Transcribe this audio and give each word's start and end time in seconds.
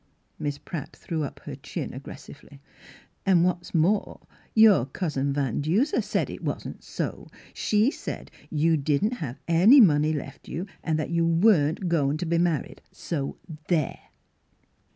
Miss 0.39 0.57
Pratt 0.57 0.95
threw 0.95 1.23
up 1.23 1.41
her 1.41 1.53
chin 1.55 1.91
aggres 1.91 2.21
sively." 2.21 2.59
An' 3.27 3.43
what's 3.43 3.75
more, 3.75 4.21
^^our 4.57 4.91
cousin 4.91 5.31
Van 5.31 5.61
Duser 5.61 6.01
said 6.01 6.27
it 6.27 6.43
wasn't 6.43 6.83
so. 6.83 7.27
She 7.53 7.91
said 7.91 8.31
you 8.49 8.77
didn't 8.77 9.13
have 9.21 9.37
money 9.47 10.11
left 10.11 10.47
you 10.47 10.65
and 10.83 10.97
that 10.97 11.11
you 11.11 11.23
weren't 11.27 11.87
goin' 11.87 12.17
t' 12.17 12.25
be 12.25 12.39
married. 12.39 12.81
So 12.91 13.37
there! 13.67 13.99